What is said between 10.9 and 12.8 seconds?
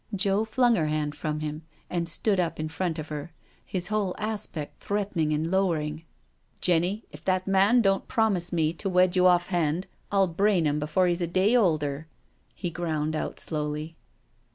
he's a day older," he